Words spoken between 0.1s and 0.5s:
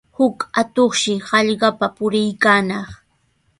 Huk